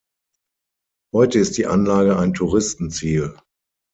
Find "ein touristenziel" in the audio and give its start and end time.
2.17-3.37